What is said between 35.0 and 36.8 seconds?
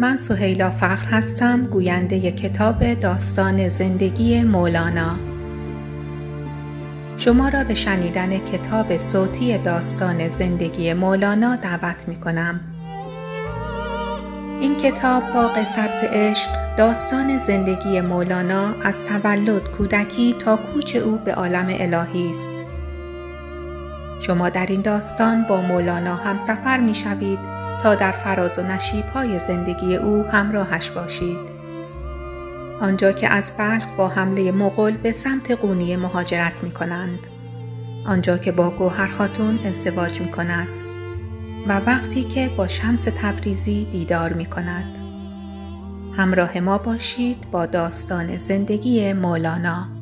سمت قونیه مهاجرت می